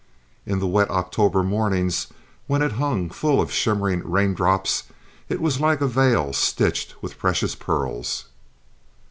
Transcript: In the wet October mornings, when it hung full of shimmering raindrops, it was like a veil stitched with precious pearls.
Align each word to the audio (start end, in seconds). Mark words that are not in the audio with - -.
In 0.47 0.57
the 0.57 0.65
wet 0.65 0.89
October 0.89 1.43
mornings, 1.43 2.07
when 2.47 2.63
it 2.63 2.71
hung 2.71 3.11
full 3.11 3.39
of 3.39 3.51
shimmering 3.51 4.01
raindrops, 4.03 4.85
it 5.29 5.39
was 5.39 5.61
like 5.61 5.79
a 5.79 5.85
veil 5.87 6.33
stitched 6.33 6.95
with 7.03 7.19
precious 7.19 7.53
pearls. 7.53 8.25